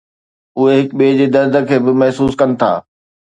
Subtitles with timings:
[0.61, 2.71] اهي هڪ ٻئي جي درد کي به محسوس ڪن ٿا